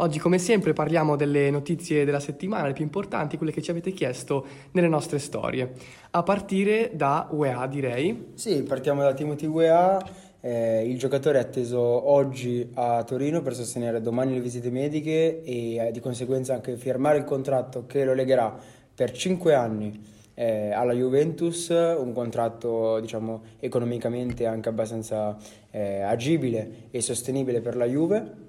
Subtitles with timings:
[0.00, 3.92] Oggi come sempre parliamo delle notizie della settimana, le più importanti, quelle che ci avete
[3.92, 5.72] chiesto nelle nostre storie.
[6.12, 8.28] A partire da UEA direi.
[8.32, 10.02] Sì, partiamo da Timothy UEA.
[10.40, 15.76] Eh, il giocatore è atteso oggi a Torino per sostenere domani le visite mediche e
[15.76, 18.56] eh, di conseguenza anche firmare il contratto che lo legherà
[18.94, 25.36] per 5 anni eh, alla Juventus, un contratto diciamo economicamente anche abbastanza
[25.70, 28.48] eh, agibile e sostenibile per la Juve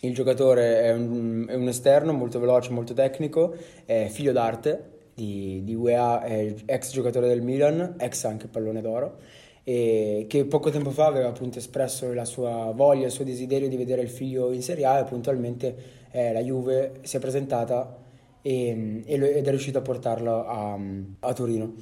[0.00, 3.54] il giocatore è un, è un, esterno molto veloce, molto tecnico,
[3.84, 9.18] è figlio d'arte di, di UEA, ex giocatore del Milan, ex anche pallone d'oro,
[9.62, 13.76] e che poco tempo fa aveva appunto espresso la sua voglia, il suo desiderio di
[13.76, 15.76] vedere il figlio in Serie A e puntualmente
[16.10, 17.98] eh, la Juve si è presentata
[18.42, 20.78] e, ed è riuscita a portarlo a,
[21.20, 21.74] a Torino.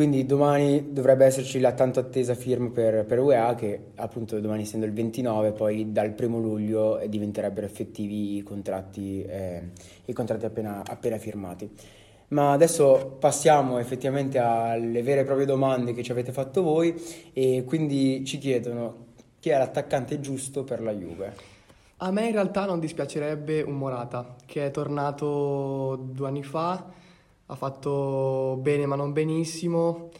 [0.00, 4.86] Quindi domani dovrebbe esserci la tanto attesa firma per, per UEA che appunto domani essendo
[4.86, 9.72] il 29 poi dal primo luglio diventerebbero effettivi i contratti, eh,
[10.06, 11.70] i contratti appena, appena firmati.
[12.28, 16.98] Ma adesso passiamo effettivamente alle vere e proprie domande che ci avete fatto voi
[17.34, 19.08] e quindi ci chiedono
[19.38, 21.34] chi è l'attaccante giusto per la Juve.
[21.98, 26.99] A me in realtà non dispiacerebbe un Morata che è tornato due anni fa
[27.50, 30.10] ha fatto bene ma non benissimo.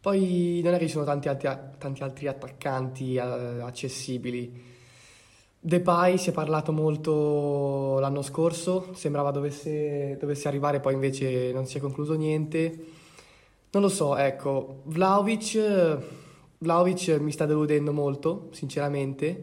[0.00, 4.70] Poi non è che ci sono tanti altri, tanti altri attaccanti eh, accessibili.
[5.60, 11.78] Depay si è parlato molto l'anno scorso, sembrava dovesse, dovesse arrivare, poi invece non si
[11.78, 12.84] è concluso niente.
[13.70, 15.98] Non lo so, ecco, Vlaovic,
[16.58, 19.40] Vlaovic mi sta deludendo molto, sinceramente,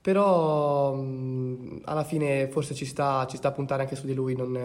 [0.00, 4.36] però mh, alla fine forse ci sta, ci sta a puntare anche su di lui,
[4.36, 4.56] non,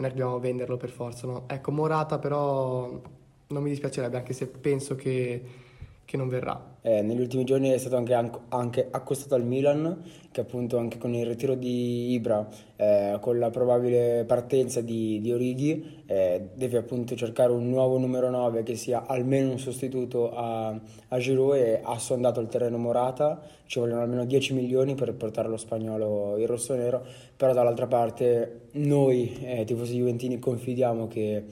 [0.00, 1.44] non è che dobbiamo venderlo per forza, no?
[1.46, 3.00] Ecco, Morata però
[3.48, 5.42] non mi dispiacerebbe, anche se penso che,
[6.10, 6.78] che non verrà.
[6.82, 8.14] Eh, negli ultimi giorni è stato anche,
[8.48, 13.50] anche, accostato al Milan, che appunto anche con il ritiro di Ibra, eh, con la
[13.50, 19.06] probabile partenza di, di Orighi, eh, deve appunto cercare un nuovo numero 9 che sia
[19.06, 20.76] almeno un sostituto a,
[21.08, 25.46] a Giroud e ha sondato il terreno Morata, ci vogliono almeno 10 milioni per portare
[25.46, 27.04] lo spagnolo in rosso-nero,
[27.36, 31.44] però dall'altra parte noi eh, tifosi juventini confidiamo che,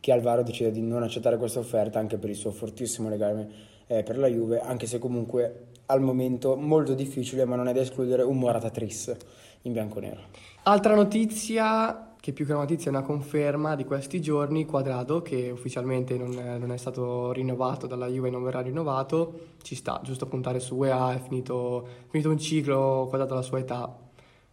[0.00, 4.02] che Alvaro decida di non accettare questa offerta anche per il suo fortissimo legame eh,
[4.02, 8.22] per la Juve, anche se comunque al momento molto difficile, ma non è da escludere
[8.22, 9.14] un Morata Tris
[9.62, 10.20] in bianco-nero.
[10.64, 15.50] Altra notizia, che più che una notizia è una conferma di questi giorni, Quadrado, che
[15.50, 20.00] ufficialmente non è, non è stato rinnovato dalla Juve e non verrà rinnovato, ci sta,
[20.02, 23.96] giusto puntare su UEA, è finito, è finito un ciclo, Quadrado alla sua età.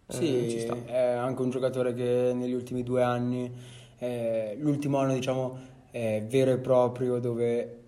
[0.06, 0.56] Eh, sì,
[0.86, 3.52] è anche un giocatore che negli ultimi due anni,
[3.98, 7.83] eh, l'ultimo anno diciamo vero e proprio dove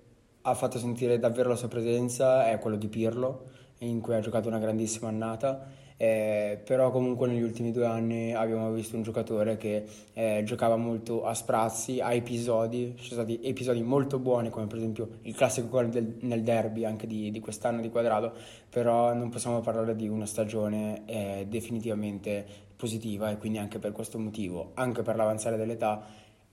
[0.48, 4.48] ha fatto sentire davvero la sua presenza è quello di Pirlo, in cui ha giocato
[4.48, 5.84] una grandissima annata.
[5.98, 11.26] Eh, però comunque negli ultimi due anni abbiamo visto un giocatore che eh, giocava molto
[11.26, 15.70] a sprazzi, a episodi, ci sono stati episodi molto buoni come per esempio il classico
[15.70, 18.34] gol del, nel derby anche di, di, quest'anno di Quadrado,
[18.70, 22.46] però non possiamo parlare di una stagione eh, definitivamente
[22.76, 26.04] positiva e quindi anche per questo motivo, anche per l'avanzare dell'età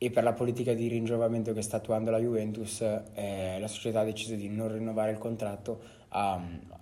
[0.02, 4.04] e per la politica di ringiovamento che sta attuando la Juventus, eh, la società ha
[4.04, 6.40] deciso di non rinnovare il contratto a,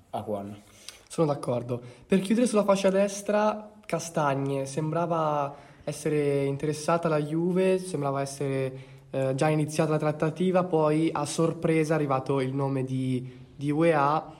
[0.08, 0.56] a Juan.
[1.06, 1.82] Sono d'accordo.
[2.06, 5.54] Per chiudere sulla fascia destra, Castagne sembrava
[5.84, 8.72] essere interessata alla Juve, sembrava essere
[9.10, 14.38] eh, già iniziata la trattativa, poi a sorpresa è arrivato il nome di, di UEA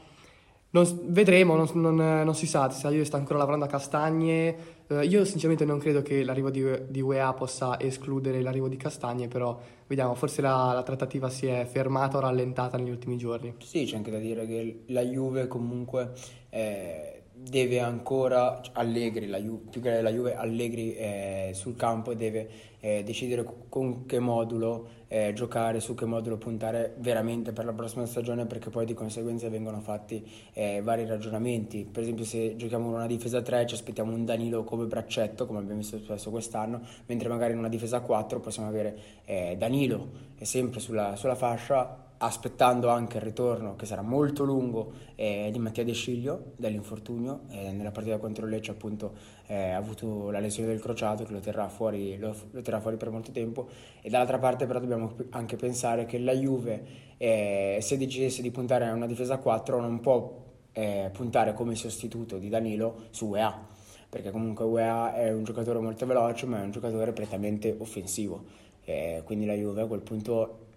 [0.71, 4.79] non, vedremo, non, non, non, si sa se la Juve sta ancora lavorando a Castagne.
[4.91, 9.29] Uh, io sinceramente non credo che l'arrivo di, di, UEA possa escludere l'arrivo di Castagne,
[9.29, 9.57] però
[9.87, 13.55] vediamo, forse la, la, trattativa si è fermata o rallentata negli ultimi giorni.
[13.59, 16.11] Sì, c'è anche da dire che la Juve comunque
[16.49, 22.49] eh, deve ancora, Allegri, la Juve, più che la Juve, Allegri eh, sul campo deve
[22.81, 28.05] eh, decidere con che modulo eh, giocare, su che modulo puntare veramente per la prossima
[28.07, 31.89] stagione perché poi di conseguenza vengono fatti eh, vari ragionamenti.
[31.91, 35.61] Per esempio se giochiamo in una difesa 3 ci aspettiamo un Danilo come braccetto, come
[35.61, 40.81] abbiamo visto spesso quest'anno, mentre magari in una difesa 4 possiamo avere eh, Danilo sempre
[40.81, 45.93] sulla, sulla fascia aspettando anche il ritorno che sarà molto lungo eh, di Mattia De
[45.93, 49.15] Sciglio dall'infortunio eh, nella partita contro Lecce appunto
[49.47, 52.97] eh, ha avuto la lesione del crociato che lo terrà, fuori, lo, lo terrà fuori
[52.97, 53.69] per molto tempo.
[54.03, 56.85] E dall'altra parte però dobbiamo anche pensare che la Juve
[57.17, 62.39] eh, se decidesse di puntare a una difesa 4 non può eh, puntare come sostituto
[62.39, 63.69] di Danilo su UEA
[64.11, 68.45] perché comunque UEA è un giocatore molto veloce ma è un giocatore prettamente offensivo.
[68.85, 70.69] Eh, quindi la Juve a quel punto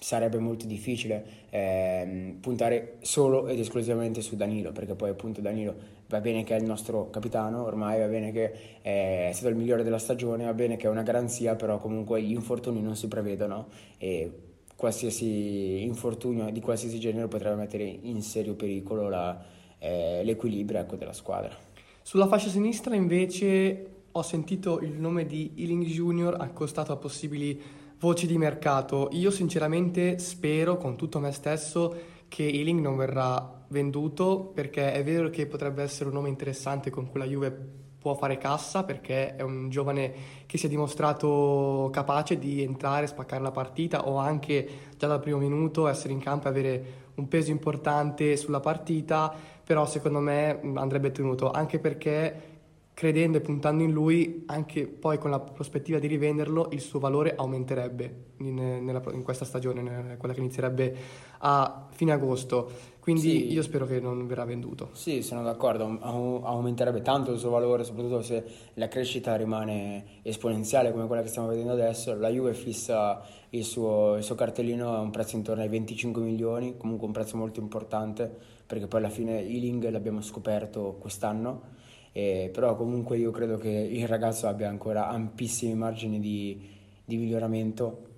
[0.00, 5.74] sarebbe molto difficile eh, puntare solo ed esclusivamente su Danilo, perché poi appunto Danilo
[6.08, 9.84] va bene che è il nostro capitano, ormai va bene che è stato il migliore
[9.84, 13.68] della stagione, va bene che è una garanzia, però comunque gli infortuni non si prevedono
[13.98, 14.32] e
[14.74, 19.38] qualsiasi infortunio di qualsiasi genere potrebbe mettere in serio pericolo la,
[19.78, 21.54] eh, l'equilibrio ecco, della squadra.
[22.02, 27.60] Sulla fascia sinistra invece ho sentito il nome di Ealing Junior accostato a possibili
[28.00, 29.08] voci di mercato.
[29.12, 31.94] Io sinceramente spero con tutto me stesso
[32.28, 37.08] che Ealing non verrà venduto perché è vero che potrebbe essere un nome interessante con
[37.10, 40.12] cui la Juve può fare cassa perché è un giovane
[40.46, 45.36] che si è dimostrato capace di entrare, spaccare la partita o anche già dal primo
[45.36, 46.84] minuto essere in campo e avere
[47.16, 49.30] un peso importante sulla partita,
[49.62, 52.49] però secondo me andrebbe tenuto anche perché
[53.00, 57.34] credendo e puntando in lui, anche poi con la prospettiva di rivenderlo, il suo valore
[57.34, 60.94] aumenterebbe in, nella, in questa stagione, quella che inizierebbe
[61.38, 62.70] a fine agosto.
[63.00, 63.52] Quindi sì.
[63.52, 64.90] io spero che non verrà venduto.
[64.92, 68.44] Sì, sono d'accordo, aumenterebbe tanto il suo valore, soprattutto se
[68.74, 72.14] la crescita rimane esponenziale come quella che stiamo vedendo adesso.
[72.14, 76.76] La Juve fissa il suo, il suo cartellino a un prezzo intorno ai 25 milioni,
[76.76, 78.30] comunque un prezzo molto importante,
[78.66, 81.78] perché poi alla fine Ealing l'abbiamo scoperto quest'anno
[82.12, 86.60] eh, però comunque io credo che il ragazzo abbia ancora ampissimi margini di,
[87.04, 88.08] di miglioramento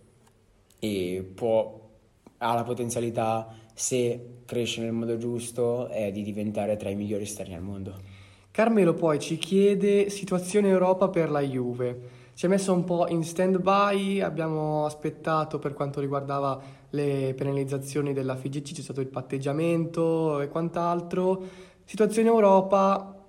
[0.78, 1.90] e può,
[2.38, 7.54] ha la potenzialità, se cresce nel modo giusto, eh, di diventare tra i migliori esterni
[7.54, 8.20] al mondo.
[8.50, 12.20] Carmelo poi ci chiede situazione Europa per la Juve.
[12.34, 16.60] Ci ha messo un po' in stand-by, abbiamo aspettato per quanto riguardava
[16.90, 21.42] le penalizzazioni della FIGC, c'è stato il patteggiamento e quant'altro.
[21.84, 23.21] Situazione Europa,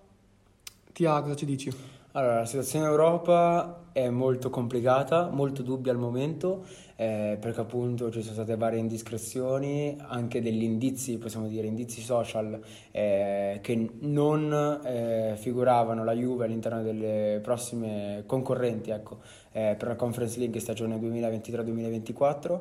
[0.94, 1.72] Tia, cosa ci dici?
[2.12, 8.12] Allora, la situazione in Europa è molto complicata, molto dubbia al momento, eh, perché appunto
[8.12, 12.62] ci sono state varie indiscrezioni, anche degli indizi, possiamo dire, indizi social,
[12.92, 19.18] eh, che non eh, figuravano la Juve all'interno delle prossime concorrenti ecco,
[19.51, 22.60] eh, per la Conference League stagione 2023-2024.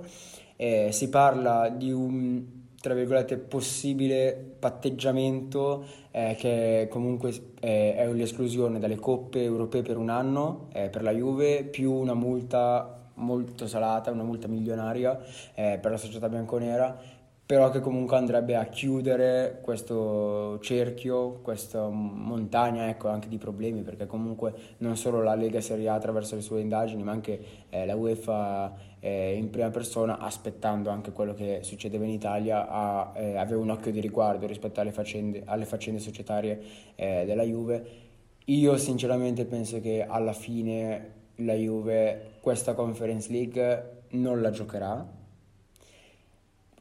[0.57, 7.31] Eh, si parla di un tra virgolette, possibile patteggiamento eh, che comunque
[7.61, 12.15] eh, è l'esclusione dalle coppe europee per un anno eh, per la Juve, più una
[12.15, 15.17] multa molto salata, una multa milionaria
[15.55, 22.89] eh, per la società bianconera però che comunque andrebbe a chiudere questo cerchio, questa montagna
[22.89, 26.61] ecco, anche di problemi, perché comunque non solo la Lega Serie A attraverso le sue
[26.61, 32.05] indagini, ma anche eh, la UEFA eh, in prima persona, aspettando anche quello che succedeva
[32.05, 36.61] in Italia, ha, eh, aveva un occhio di riguardo rispetto alle faccende, alle faccende societarie
[36.95, 37.85] eh, della Juve.
[38.47, 45.21] Io sinceramente penso che alla fine la Juve questa Conference League non la giocherà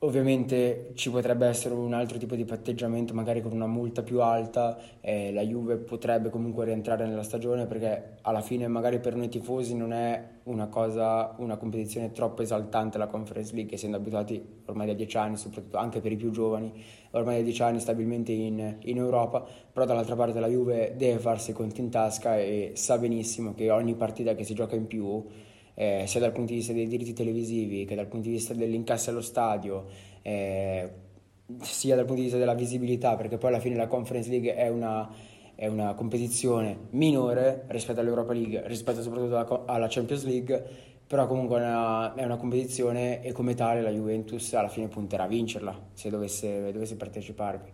[0.03, 4.75] Ovviamente ci potrebbe essere un altro tipo di patteggiamento, magari con una multa più alta,
[4.99, 9.75] eh, la Juve potrebbe comunque rientrare nella stagione perché alla fine magari per noi tifosi
[9.75, 14.93] non è una cosa, una competizione troppo esaltante la Conference League, essendo abituati ormai da
[14.93, 16.73] dieci anni, soprattutto anche per i più giovani,
[17.11, 21.51] ormai da dieci anni stabilmente in, in Europa, però dall'altra parte la Juve deve farsi
[21.51, 25.23] i conti in tasca e sa benissimo che ogni partita che si gioca in più
[25.81, 29.09] eh, sia dal punto di vista dei diritti televisivi che dal punto di vista dell'incasso
[29.09, 29.85] allo stadio,
[30.21, 30.89] eh,
[31.61, 34.69] sia dal punto di vista della visibilità, perché poi alla fine la Conference League è
[34.69, 35.09] una,
[35.55, 40.63] è una competizione minore rispetto all'Europa League, rispetto soprattutto alla, alla Champions League,
[41.07, 45.23] però comunque è una, è una, competizione e come tale la Juventus alla fine punterà
[45.23, 47.71] a vincerla se dovesse, dovesse parteciparvi.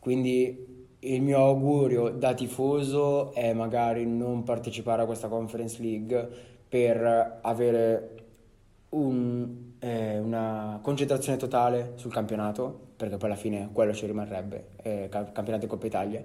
[0.00, 7.38] Quindi il mio augurio da tifoso è magari non partecipare a questa Conference League per
[7.42, 8.10] avere
[8.90, 15.08] un, eh, una concentrazione totale sul campionato, perché poi alla fine quello ci rimarrebbe, eh,
[15.10, 16.22] campionato di Coppa Italia.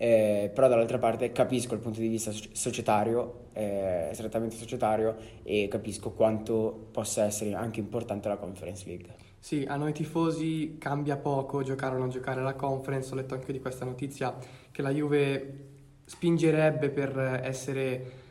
[0.00, 6.12] Eh, però dall'altra parte capisco il punto di vista societario, eh, strettamente societario, e capisco
[6.12, 9.08] quanto possa essere anche importante la Conference League.
[9.40, 13.52] Sì, a noi tifosi cambia poco giocare o non giocare la Conference, ho letto anche
[13.52, 14.36] di questa notizia
[14.70, 15.66] che la Juve
[16.04, 18.26] spingerebbe per essere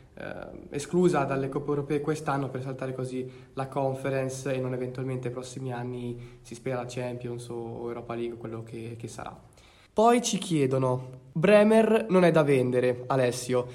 [0.70, 5.72] esclusa dalle coppe europee quest'anno per saltare così la conference e non eventualmente nei prossimi
[5.72, 9.36] anni si spera la Champions o Europa League, quello che, che sarà.
[9.92, 13.66] Poi ci chiedono, Bremer non è da vendere, Alessio.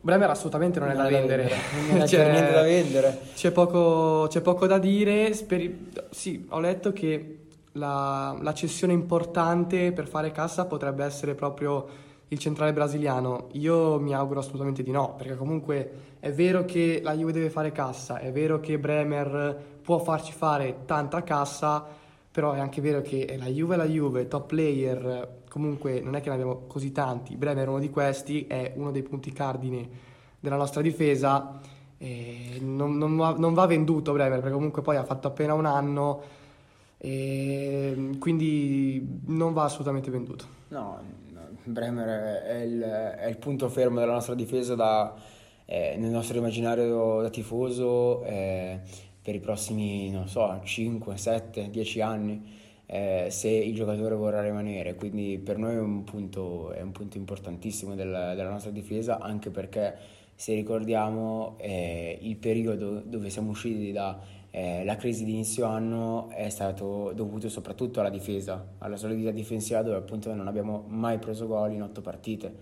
[0.00, 1.50] Bremer assolutamente non è non da vendere.
[1.90, 3.20] Non c'è niente da vendere.
[3.34, 5.32] C'è poco, c'è poco da dire.
[5.32, 5.90] Speri...
[6.10, 7.38] Sì, ho letto che
[7.72, 11.86] la, la, cessione importante per fare cassa potrebbe essere proprio
[12.28, 17.14] il centrale brasiliano, io mi auguro assolutamente di no, perché comunque è vero che la
[17.14, 21.84] Juve deve fare cassa, è vero che Bremer può farci fare tanta cassa,
[22.30, 26.20] però è anche vero che la Juve è la Juve, top player, comunque non è
[26.20, 29.88] che ne abbiamo così tanti, Bremer è uno di questi, è uno dei punti cardine
[30.40, 31.60] della nostra difesa,
[31.98, 36.22] non, non, va, non va venduto Bremer perché comunque poi ha fatto appena un anno,
[36.98, 40.62] quindi non va assolutamente venduto.
[40.68, 40.98] No,
[41.64, 45.14] Bremer è il, è il, punto fermo della nostra difesa da,
[45.64, 48.80] eh, nel nostro immaginario da tifoso eh,
[49.22, 52.62] per i prossimi, non so, 5, 7, 10 anni.
[52.86, 57.16] Eh, se il giocatore vorrà rimanere, quindi per noi è un punto, è un punto
[57.16, 59.96] importantissimo del, della nostra difesa, anche perché
[60.34, 64.18] se ricordiamo eh, il periodo dove siamo usciti da
[64.56, 69.82] eh, la crisi di inizio anno è stato dovuto soprattutto alla difesa, alla solidità difensiva
[69.82, 72.54] dove appunto non abbiamo mai preso gol in otto partite.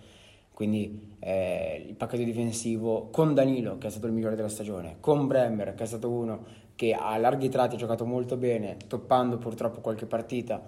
[0.55, 5.27] Quindi eh, il pacchetto difensivo con Danilo, che è stato il migliore della stagione, con
[5.27, 6.45] Bremer, che è stato uno
[6.77, 10.63] che a larghi tratti ha giocato molto bene, toppando purtroppo qualche partita,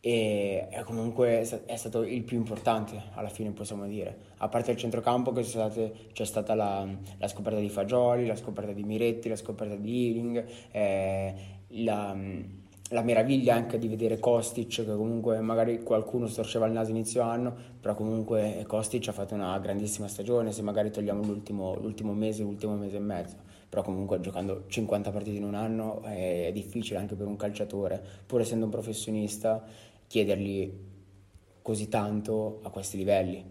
[0.00, 4.16] e comunque è stato il più importante alla fine possiamo dire.
[4.38, 6.86] A parte il centrocampo che state, c'è stata la,
[7.18, 11.34] la, scoperta di Fagioli la scoperta di Miretti la scoperta di Ealing eh,
[11.82, 12.16] la,
[12.90, 17.52] la, meraviglia anche di vedere Kostic che comunque magari qualcuno storceva il naso inizio anno
[17.80, 22.76] però comunque Kostic ha fatto una grandissima stagione se magari togliamo l'ultimo, l'ultimo mese l'ultimo
[22.76, 23.46] mese e mezzo.
[23.68, 28.40] Però comunque giocando 50 partite in un anno è difficile anche per un calciatore pur
[28.40, 29.62] essendo un professionista
[30.08, 30.86] chiedergli
[31.62, 33.44] così tanto a questi livelli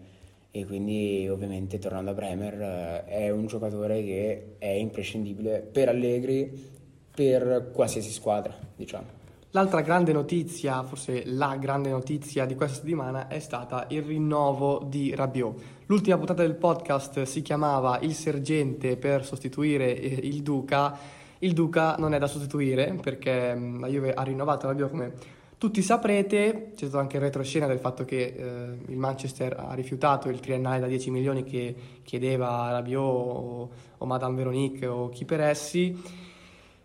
[0.50, 6.76] e quindi ovviamente tornando a Bremer eh, è un giocatore che è imprescindibile per Allegri
[7.14, 9.16] per qualsiasi squadra diciamo
[9.52, 15.14] L'altra grande notizia, forse la grande notizia di questa settimana è stata il rinnovo di
[15.14, 15.62] Rabiot.
[15.86, 20.98] L'ultima puntata del podcast si chiamava Il Sergente per sostituire eh, il Duca.
[21.38, 25.12] Il Duca non è da sostituire perché mm, la Juve ha rinnovato Rabiot come
[25.58, 30.28] tutti saprete, c'è stato anche il retroscena del fatto che eh, il Manchester ha rifiutato
[30.28, 31.74] il triennale da 10 milioni che
[32.04, 36.00] chiedeva Rabiot o, o Madame Veronique o chi per essi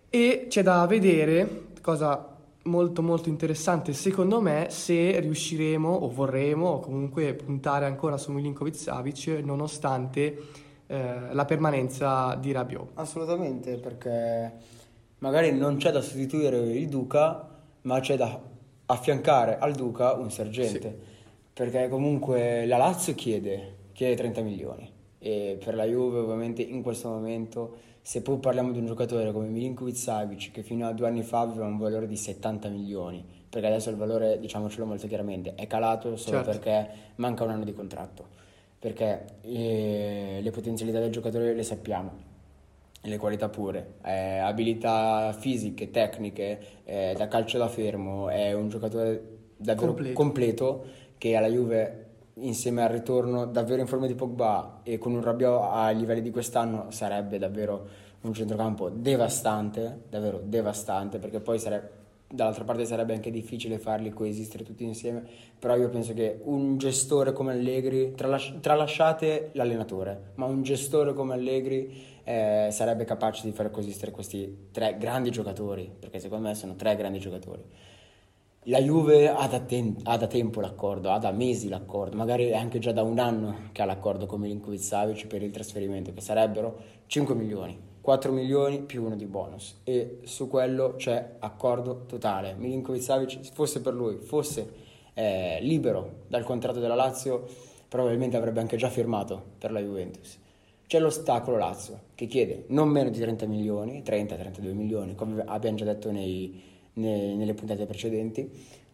[0.09, 2.29] e c'è da vedere, cosa
[2.63, 8.75] molto molto interessante secondo me, se riusciremo o vorremo o comunque puntare ancora su Milinkovic
[8.75, 10.37] Savic nonostante
[10.87, 12.91] eh, la permanenza di Rabiot.
[12.95, 14.51] Assolutamente, perché
[15.19, 17.49] magari non c'è da sostituire il Duca,
[17.81, 18.51] ma c'è da
[18.87, 21.45] affiancare al Duca un sergente, sì.
[21.53, 27.07] perché comunque la Lazio chiede, chiede 30 milioni e per la Juve ovviamente in questo
[27.07, 31.23] momento, se poi parliamo di un giocatore come Milinkovic Savic che fino a due anni
[31.23, 35.65] fa aveva un valore di 70 milioni, perché adesso il valore, diciamocelo molto chiaramente, è
[35.65, 36.51] calato solo certo.
[36.51, 38.27] perché manca un anno di contratto,
[38.77, 42.31] perché eh, le potenzialità del giocatore le sappiamo
[43.05, 49.33] le qualità pure, eh, abilità fisiche, tecniche, eh, da calcio da fermo, è un giocatore
[49.57, 50.13] davvero completo.
[50.15, 50.85] completo.
[51.17, 52.05] che alla Juve
[52.35, 56.31] insieme al ritorno davvero in forma di Pogba e con un Rabiot ai livelli di
[56.31, 57.87] quest'anno sarebbe davvero
[58.21, 62.01] un centrocampo devastante, davvero devastante, perché poi sarebbe
[62.33, 65.23] dall'altra parte sarebbe anche difficile farli coesistere tutti insieme,
[65.59, 71.35] però io penso che un gestore come Allegri, tralasci- tralasciate l'allenatore, ma un gestore come
[71.35, 76.75] Allegri eh, sarebbe capace di far coesistere questi tre grandi giocatori, perché secondo me sono
[76.75, 77.63] tre grandi giocatori.
[78.67, 82.55] La Juve ha da, ten- ha da, tempo l'accordo, ha da mesi l'accordo, magari è
[82.55, 86.21] anche già da un anno che ha l'accordo con Milinkovic Savic per il trasferimento, che
[86.21, 92.53] sarebbero 5 milioni, 4 milioni più uno di bonus e su quello c'è accordo totale.
[92.53, 94.71] Milinkovic Savic, fosse per lui, fosse
[95.13, 97.45] eh, libero dal contratto della Lazio,
[97.89, 100.39] probabilmente avrebbe anche già firmato per la Juventus.
[100.93, 105.85] C'è l'ostacolo Lazio che chiede non meno di 30 milioni, 30-32 milioni, come abbiamo già
[105.85, 106.61] detto nei,
[106.93, 108.47] nei, nelle puntate precedenti.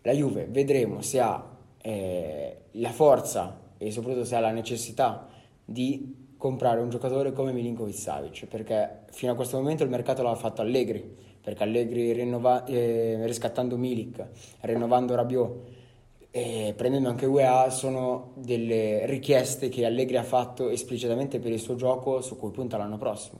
[0.04, 5.28] La Juve vedremo se ha eh, la forza e soprattutto se ha la necessità
[5.66, 10.36] di comprare un giocatore come Milinkovic Savic, perché fino a questo momento il mercato l'ha
[10.36, 11.04] fatto Allegri,
[11.42, 14.26] perché Allegri rinnova, eh, riscattando Milik,
[14.62, 15.79] rinnovando Rabiot,
[16.32, 21.76] e prendendo anche UEA sono delle richieste che Allegri ha fatto esplicitamente per il suo
[21.76, 23.40] gioco su cui punta l'anno prossimo.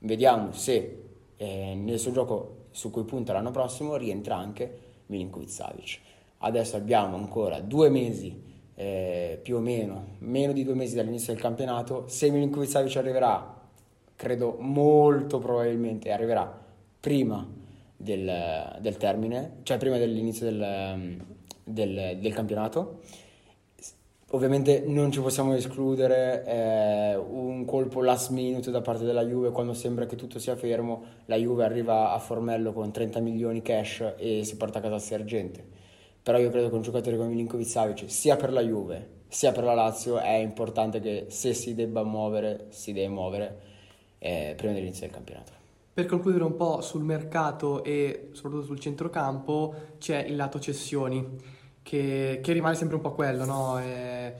[0.00, 1.02] Vediamo se
[1.36, 5.98] eh, nel suo gioco su cui punta l'anno prossimo rientra anche Milinkovic Savic.
[6.38, 8.42] Adesso abbiamo ancora due mesi
[8.74, 12.04] eh, più o meno, meno di due mesi dall'inizio del campionato.
[12.08, 13.66] Se Milinkovic Savic arriverà,
[14.14, 16.64] credo molto probabilmente arriverà
[17.00, 17.48] prima
[17.96, 21.34] del, del termine, cioè prima dell'inizio del
[21.66, 23.00] del, del campionato.
[24.30, 29.72] Ovviamente non ci possiamo escludere eh, un colpo last minute da parte della Juve quando
[29.72, 34.44] sembra che tutto sia fermo, la Juve arriva a Formello con 30 milioni cash e
[34.44, 35.64] si porta a casa Sergente.
[36.22, 39.64] Però io credo che un giocatore come Milinkovic Savic, sia per la Juve sia per
[39.64, 43.60] la Lazio, è importante che se si debba muovere, si deve muovere
[44.18, 45.52] eh, prima dell'inizio del campionato.
[45.92, 51.24] Per concludere un po' sul mercato e soprattutto sul centrocampo, c'è il lato cessioni
[51.86, 53.78] che, che rimane sempre un po' quello, no?
[53.78, 54.34] E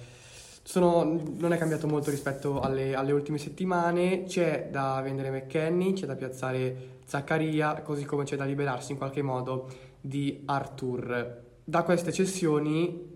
[0.65, 1.05] sono,
[1.37, 6.17] non è cambiato molto rispetto alle, alle, ultime settimane, c'è da vendere McKenny, c'è da
[6.17, 9.69] piazzare Zaccaria, così come c'è da liberarsi in qualche modo
[10.01, 11.43] di Arthur.
[11.63, 13.15] Da queste cessioni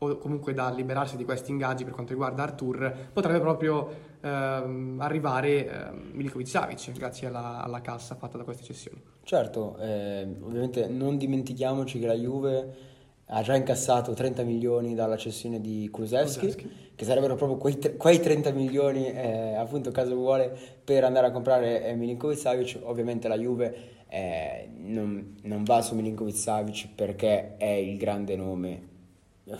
[0.00, 3.88] o comunque da liberarsi di questi ingaggi per quanto riguarda Arthur, potrebbe proprio
[4.20, 9.02] ehm, arrivare ehm, Milikovic Savic grazie alla, alla, cassa fatta da queste cessioni.
[9.22, 12.96] Certo, eh, ovviamente non dimentichiamoci che la Juve
[13.30, 18.50] ha già incassato 30 milioni dalla cessione di Kulusevski, che sarebbero proprio quei, quei 30
[18.52, 22.78] milioni, eh, appunto caso vuole, per andare a comprare eh, Milinkovic Savic.
[22.82, 28.86] Ovviamente la Juve eh, non, non, va su Milinkovic Savic perché è il grande nome.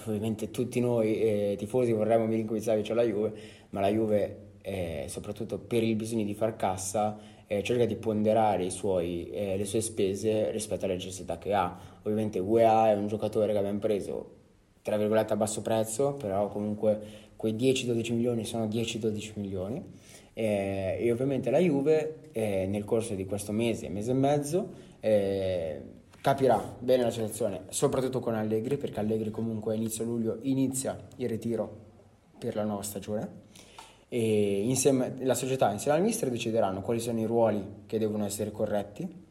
[0.06, 3.32] Ovviamente tutti noi eh, tifosi vorremmo Milinkovic Savic alla Juve,
[3.70, 8.68] ma la Juve, eh, soprattutto per il bisogno di far cassa, eh, cerca di ponderare
[8.70, 11.76] suoi, eh, le sue spese rispetto alle necessità che ha.
[12.02, 14.36] Ovviamente UEA è un giocatore che abbiamo preso
[14.82, 19.82] tra virgolette a basso prezzo, però comunque quei 10-12 milioni sono 10-12 milioni.
[20.34, 24.68] Eh, e ovviamente la Juve eh, nel corso di questo mese, mese e mezzo,
[25.00, 25.82] eh,
[26.20, 31.28] capirà bene la situazione, soprattutto con Allegri, perché Allegri comunque a inizio luglio inizia il
[31.28, 31.86] ritiro
[32.38, 33.46] per la nuova stagione
[34.08, 38.50] e insieme, la società insieme al mister decideranno quali sono i ruoli che devono essere
[38.50, 39.26] corretti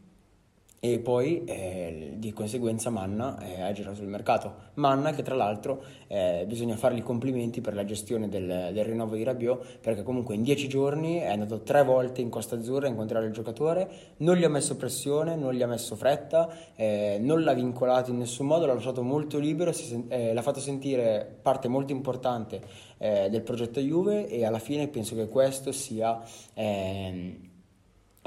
[0.80, 4.66] e poi eh, di conseguenza Manna eh, agirà sul mercato.
[4.76, 9.24] Manna che tra l'altro eh, bisogna fargli complimenti per la gestione del, del, rinnovo di
[9.24, 13.26] Rabiot perché comunque in dieci giorni è andato tre volte in Costa Azzurra a incontrare
[13.26, 17.54] il giocatore, non gli ha messo pressione, non gli ha messo fretta, eh, non l'ha
[17.54, 21.92] vincolato in nessun modo, l'ha lasciato molto libero, si, eh, l'ha fatto sentire parte molto
[21.92, 22.62] importante
[23.00, 26.22] eh, del progetto Juve e alla fine penso che questo sia
[26.54, 27.56] ehm,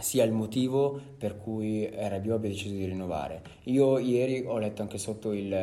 [0.00, 3.42] sia il motivo per cui Rabiot abbia deciso di rinnovare.
[3.64, 5.54] Io ieri ho letto anche sotto il,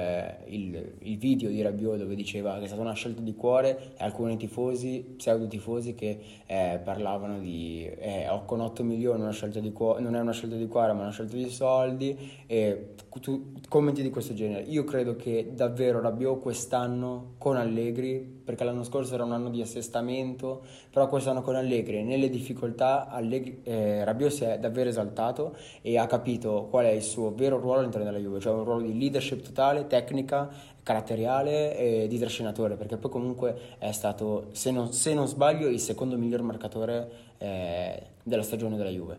[0.48, 4.04] il, il, video di Rabiot dove diceva che è stata una scelta di cuore e
[4.04, 9.24] alcuni tifosi, pseudo tifosi che eh, parlavano di eh, con 8 milioni
[9.72, 14.02] cuore, non è una scelta di cuore ma una scelta di soldi e tu, commenti
[14.02, 14.64] di questo genere.
[14.64, 19.62] Io credo che davvero Rabiot quest'anno con Allegri perché l'anno scorso era un anno di
[19.62, 25.98] assestamento, però quest'anno con Allegri nelle difficoltà Allegri, eh, Rabiot si è davvero esaltato e
[25.98, 28.98] ha capito qual è il suo vero ruolo all'interno della Juve, cioè un ruolo di
[28.98, 30.50] leadership totale, tecnica,
[30.82, 35.82] caratteriale e di trascinatore, perché poi comunque è stato, se non, se non sbaglio, il
[35.82, 39.18] secondo miglior marcatore eh, della stagione della Juve.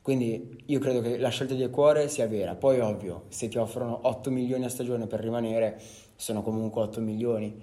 [0.00, 2.54] Quindi io credo che la scelta di cuore sia vera.
[2.54, 5.78] Poi ovvio, se ti offrono 8 milioni a stagione per rimanere,
[6.16, 7.54] sono comunque 8 milioni.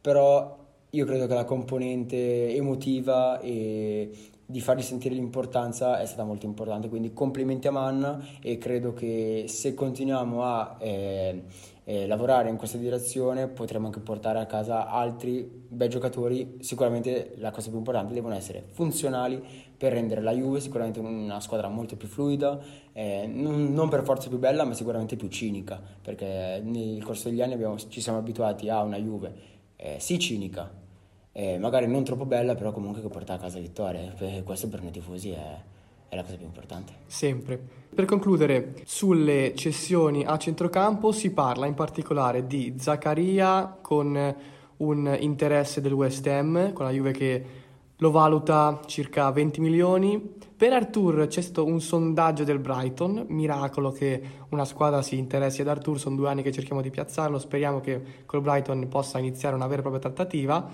[0.00, 0.61] Però
[0.94, 4.10] io credo che la componente emotiva e
[4.44, 9.46] di fargli sentire l'importanza è stata molto importante, quindi complimenti a Manna e credo che
[9.48, 11.44] se continuiamo a eh,
[11.84, 17.50] eh, lavorare in questa direzione potremo anche portare a casa altri bei giocatori, sicuramente la
[17.50, 19.42] cosa più importante devono essere funzionali
[19.74, 22.60] per rendere la Juve sicuramente una squadra molto più fluida,
[22.92, 27.40] eh, non, non, per forza più bella ma sicuramente più cinica, perché nel corso degli
[27.40, 29.52] anni abbiamo, ci siamo abituati a una Juve
[29.82, 30.72] eh, sì cinica,
[31.32, 34.14] eh, magari non troppo bella, però comunque che porta a casa vittorie.
[34.18, 35.60] E questo per noi tifosi è,
[36.08, 36.92] è la cosa più importante.
[37.06, 37.60] Sempre.
[37.92, 44.36] Per concludere, sulle cessioni a centrocampo si parla in particolare di Zaccaria con
[44.76, 47.44] un interesse del West Ham, con la Juve che
[48.02, 50.20] lo valuta circa 20 milioni.
[50.56, 55.68] Per Artur c'è stato un sondaggio del Brighton, miracolo che una squadra si interessi ad
[55.68, 59.68] Artur, sono due anni che cerchiamo di piazzarlo, speriamo che col Brighton possa iniziare una
[59.68, 60.68] vera e propria trattativa.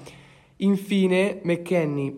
[0.57, 2.17] Infine, McKenny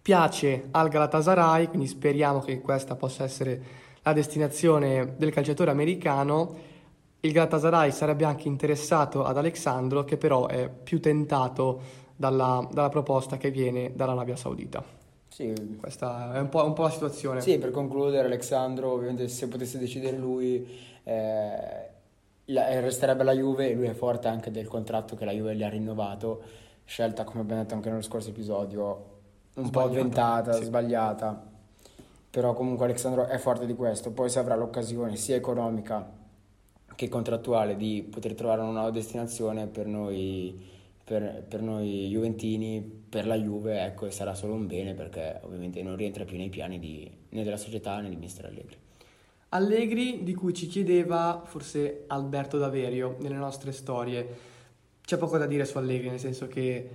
[0.00, 3.62] piace al Galatasaray, quindi speriamo che questa possa essere
[4.02, 6.70] la destinazione del calciatore americano.
[7.18, 13.36] Il Galatasaray sarebbe anche interessato ad Alexandro, che però è più tentato dalla, dalla proposta
[13.36, 15.00] che viene dall'Arabia Saudita.
[15.28, 15.76] Sì.
[15.80, 17.40] Questa è un po', un po', la situazione.
[17.40, 20.68] Sì, per concludere, Alexandro, ovviamente se potesse decidere lui,
[21.04, 21.90] eh,
[22.44, 25.70] resterebbe la Juve e lui è forte anche del contratto che la Juve gli ha
[25.70, 26.42] rinnovato
[26.84, 29.10] scelta, come abbiamo detto anche nello scorso episodio,
[29.54, 30.64] un sbagliata, po' avventata, sì.
[30.64, 31.50] sbagliata.
[32.30, 34.10] Però comunque Alessandro è forte di questo.
[34.10, 36.10] Poi se avrà l'occasione sia economica
[36.94, 40.71] che contrattuale di poter trovare una nuova destinazione, per noi
[41.04, 45.96] per, per noi Juventini, per la Juve, ecco, sarà solo un bene perché ovviamente non
[45.96, 48.76] rientra più nei piani di, né della società né di Mister Allegri.
[49.50, 54.50] Allegri di cui ci chiedeva forse Alberto Daverio nelle nostre storie.
[55.04, 56.88] C'è poco da dire su Allegri, nel senso che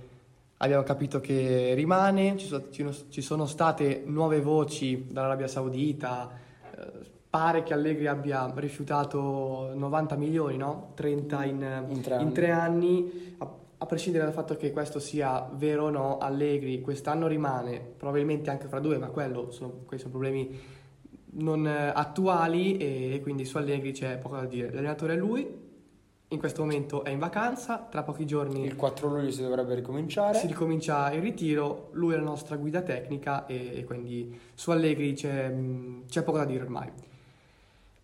[0.56, 2.64] abbiamo capito che rimane, ci sono,
[3.10, 6.30] ci sono state nuove voci dall'Arabia Saudita,
[6.74, 6.86] eh,
[7.30, 10.92] pare che Allegri abbia rifiutato 90 milioni, no?
[10.94, 13.36] 30 in, in, tre, in tre anni.
[13.78, 18.66] A, prescindere dal fatto che questo sia vero o no, Allegri quest'anno rimane, probabilmente anche
[18.66, 20.76] fra due, ma quello sono, questi sono problemi
[21.30, 24.72] non eh, attuali e, e quindi su Allegri c'è poco da dire.
[24.72, 25.66] L'allenatore è lui,
[26.30, 28.64] in questo momento è in vacanza, tra pochi giorni...
[28.64, 30.38] Il 4 luglio si dovrebbe ricominciare.
[30.38, 35.14] Si ricomincia il ritiro, lui è la nostra guida tecnica e, e quindi su Allegri
[35.14, 35.54] c'è,
[36.06, 36.90] c'è, poco da dire ormai.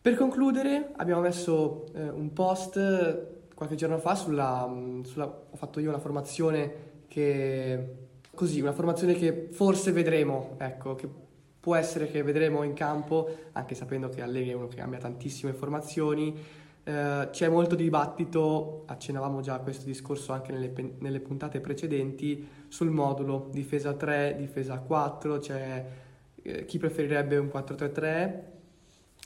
[0.00, 4.70] Per concludere abbiamo messo eh, un post qualche giorno fa sulla,
[5.04, 6.72] sulla, Ho fatto io una formazione
[7.08, 8.02] che...
[8.34, 11.08] Così, una formazione che forse vedremo, ecco, che
[11.64, 15.52] può essere che vedremo in campo, anche sapendo che Allegri è uno che cambia tantissime
[15.52, 16.36] formazioni.
[16.84, 22.90] Eh, c'è molto dibattito, accennavamo già a questo discorso anche nelle, nelle, puntate precedenti, sul
[22.90, 25.86] modulo difesa 3, difesa 4, c'è
[26.42, 28.32] eh, chi preferirebbe un 4-3-3,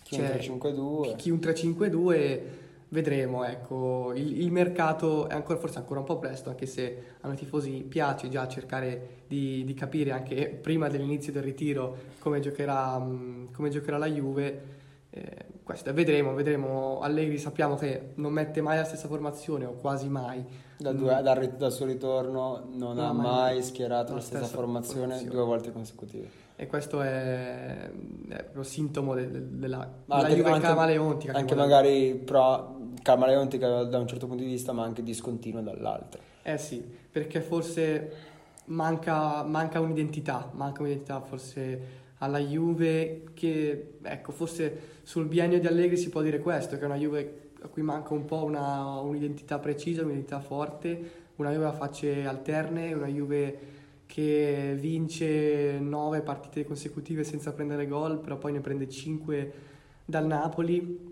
[0.05, 1.17] chi un 3-5-2.
[1.17, 2.41] Chi un 3-5-2
[2.90, 7.27] vedremo, ecco, il, il, mercato è ancora, forse ancora un po' presto, anche se a
[7.27, 13.05] noi tifosi piace già cercare di, di capire anche prima dell'inizio del ritiro come giocherà,
[13.53, 14.77] come giocherà la Juve.
[15.11, 17.01] Eh, questo, vedremo, vedremo.
[17.01, 20.44] Allegri sappiamo che non mette mai la stessa formazione o quasi mai.
[20.79, 21.22] Da due, mm.
[21.22, 25.31] dal, dal, suo ritorno non, non ha mai, mai schierato la, stessa, stessa formazione, formazione,
[25.31, 26.46] due volte consecutive.
[26.61, 27.88] E questo è,
[28.29, 31.33] è proprio sintomo de, de, della, della Juve anche, camaleontica.
[31.33, 32.78] Anche magari però
[33.09, 36.21] camaleontica da un certo punto di vista, ma anche discontinua dall'altro.
[36.42, 38.12] Eh sì, perché forse
[38.66, 45.97] manca, manca un'identità, manca un'identità forse alla Juve che, ecco, forse sul biennio di Allegri
[45.97, 49.59] si può dire questo, che è una Juve a cui manca un po' una, un'identità
[49.59, 57.25] precisa, un'identità forte, una Juve a facce alterne, una Juve che vince nove partite consecutive
[57.25, 59.53] senza prendere gol, però poi ne prende cinque
[60.05, 61.08] dal Napoli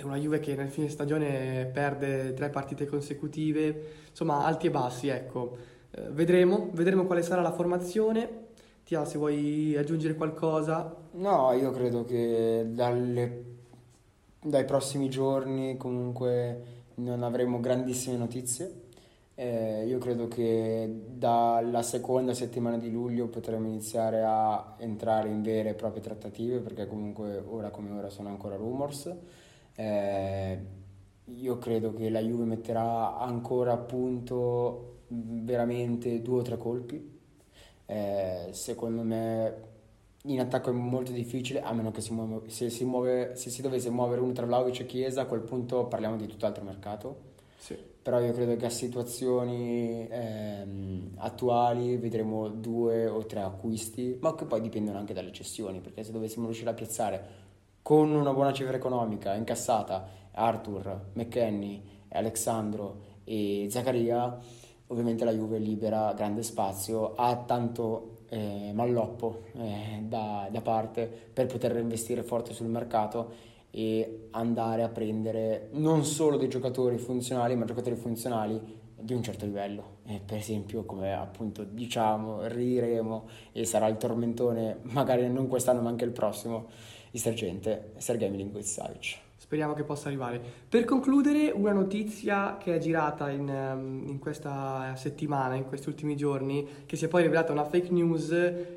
[0.00, 5.08] è una Juve che nel fine stagione perde tre partite consecutive, insomma alti e bassi,
[5.08, 5.56] ecco.
[5.90, 8.48] Eh, vedremo, vedremo quale sarà la formazione.
[8.82, 10.96] Tia, se vuoi aggiungere qualcosa.
[11.12, 13.44] No, io credo che dalle,
[14.42, 18.88] dai prossimi giorni comunque non avremo grandissime notizie.
[19.34, 25.70] Eh, io credo che dalla seconda settimana di luglio potremo iniziare a entrare in vere
[25.70, 29.10] e proprie trattative perché comunque ora come ora sono ancora rumors
[29.80, 30.58] eh,
[31.24, 37.18] io credo che la Juve metterà ancora a punto veramente due o tre colpi.
[37.86, 39.68] Eh, secondo me
[40.24, 43.62] in attacco è molto difficile, a meno che si muove, se, si muove, se si
[43.62, 47.28] dovesse muovere uno tra Vlaovic e Chiesa, a quel punto parliamo di tutt'altro mercato.
[47.56, 47.76] Sì.
[48.02, 54.44] Però io credo che a situazioni ehm, attuali vedremo due o tre acquisti, ma che
[54.44, 57.39] poi dipendono anche dalle cessioni, perché se dovessimo riuscire a piazzare
[57.82, 64.38] con una buona cifra economica incassata Arthur, McKenny, Alexandro e Zaccaria,
[64.88, 71.46] ovviamente la Juve libera grande spazio, ha tanto eh, malloppo eh, da, da, parte per
[71.46, 77.64] poter investire forte sul mercato e andare a prendere non solo dei giocatori funzionali, ma
[77.64, 79.98] giocatori funzionali di un certo livello.
[80.06, 85.88] Eh, per esempio, come appunto diciamo, riremo e sarà il tormentone, magari non quest'anno ma
[85.88, 86.68] anche il prossimo
[87.12, 89.18] il sergente Sergei Milinkovic-Savic.
[89.36, 90.40] Speriamo che possa arrivare.
[90.68, 96.14] Per concludere, una notizia che è girata in, ehm, in, questa settimana, in questi ultimi
[96.14, 98.28] giorni, che si è poi rivelata una fake news,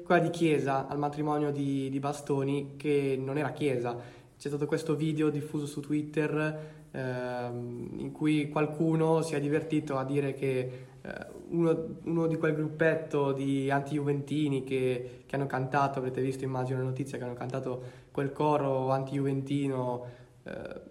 [0.04, 3.96] quella di Chiesa al matrimonio di, di Bastoni, che non era Chiesa.
[4.36, 10.04] C'è stato questo video diffuso su Twitter ehm, in cui qualcuno si è divertito a
[10.04, 16.22] dire che eh, uno, uno, di quel gruppetto di anti-juventini che, che, hanno cantato, avrete
[16.22, 20.06] visto immagino la notizia, che hanno cantato quel coro anti-juventino
[20.44, 20.82] eh,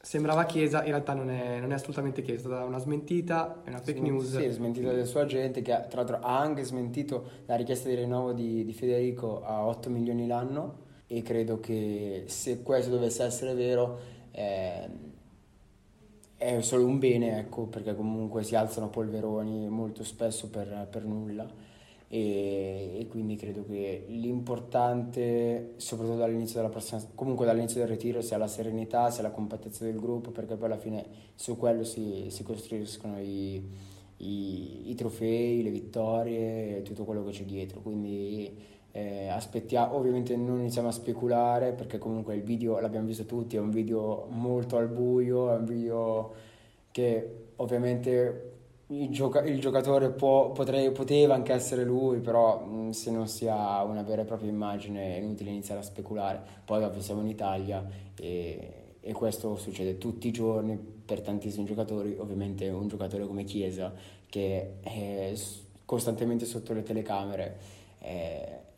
[0.00, 3.68] sembrava Chiesa, in realtà non è, non è, assolutamente Chiesa, è stata una smentita, è
[3.68, 4.36] una fake Sment- news.
[4.38, 8.32] Sì, smentita del suo agente che tra l'altro ha anche smentito la richiesta di rinnovo
[8.32, 13.98] di, di Federico a 8 milioni l'anno e credo che se questo dovesse essere vero
[14.30, 14.88] eh,
[16.38, 21.70] è solo un bene, ecco, perché comunque si alzano polveroni molto spesso per, per nulla
[22.14, 28.36] e, e, quindi credo che l'importante, soprattutto dall'inizio della prossima, comunque dall'inizio del ritiro, sia
[28.36, 32.42] la serenità, sia la compattezza del gruppo, perché poi alla fine su quello si, si
[32.42, 33.66] costruiscono i,
[34.18, 37.80] i, i trofei, le vittorie, tutto quello che c'è dietro.
[37.80, 38.58] Quindi
[38.90, 43.58] eh, aspettiamo, ovviamente non iniziamo a speculare perché comunque il video l'abbiamo visto tutti, è
[43.58, 46.34] un video molto al buio, è un video
[46.90, 48.51] che ovviamente
[49.00, 53.48] il, gioca- il giocatore può, potrei, poteva anche essere lui, però mh, se non si
[53.48, 56.42] ha una vera e propria immagine è inutile iniziare a speculare.
[56.64, 57.86] Poi ovvio siamo in Italia
[58.18, 63.92] e, e questo succede tutti i giorni per tantissimi giocatori, ovviamente un giocatore come Chiesa
[64.28, 65.34] che è
[65.84, 67.58] costantemente sotto le telecamere.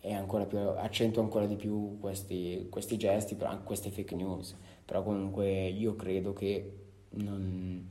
[0.07, 4.55] E ancora più, accento ancora di più questi, questi gesti, però anche queste fake news.
[4.85, 6.73] Però comunque io credo che
[7.11, 7.89] non,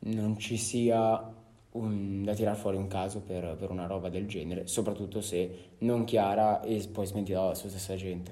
[0.00, 1.38] non ci sia
[1.72, 6.04] un, da tirare fuori un caso per, per una roba del genere, soprattutto se non
[6.04, 8.28] chiara e poi smentita dalla sua stessa gente.